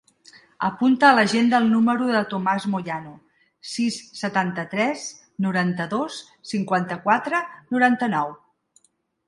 [0.67, 3.13] Apunta a l'agenda el número del Tomàs Moyano:
[3.73, 5.05] sis, setanta-tres,
[5.49, 6.19] noranta-dos,
[6.55, 8.37] cinquanta-quatre, noranta-nou.